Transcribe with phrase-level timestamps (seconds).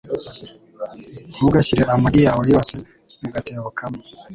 [1.35, 2.75] Ntugashyire amagi yawe yose
[3.19, 4.03] mu gatebo kamwe.